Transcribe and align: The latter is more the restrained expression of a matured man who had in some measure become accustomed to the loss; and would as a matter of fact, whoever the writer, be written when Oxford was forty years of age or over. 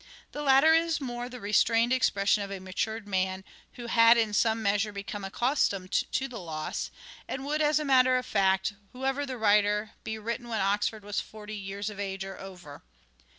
The 0.31 0.41
latter 0.41 0.73
is 0.73 0.99
more 0.99 1.29
the 1.29 1.39
restrained 1.39 1.93
expression 1.93 2.41
of 2.41 2.49
a 2.49 2.59
matured 2.59 3.07
man 3.07 3.43
who 3.73 3.85
had 3.85 4.17
in 4.17 4.33
some 4.33 4.63
measure 4.63 4.91
become 4.91 5.23
accustomed 5.23 5.91
to 5.91 6.27
the 6.27 6.39
loss; 6.39 6.89
and 7.27 7.45
would 7.45 7.61
as 7.61 7.77
a 7.77 7.85
matter 7.85 8.17
of 8.17 8.25
fact, 8.25 8.73
whoever 8.93 9.27
the 9.27 9.37
writer, 9.37 9.91
be 10.03 10.17
written 10.17 10.47
when 10.49 10.59
Oxford 10.59 11.03
was 11.03 11.19
forty 11.21 11.55
years 11.55 11.91
of 11.91 11.99
age 11.99 12.25
or 12.25 12.39
over. 12.39 12.81